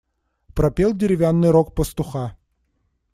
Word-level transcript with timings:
Пропел 0.55 0.95
деревянный 0.95 1.51
рог 1.51 1.75
пастуха. 1.75 2.35